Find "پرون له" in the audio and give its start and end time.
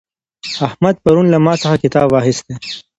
1.03-1.37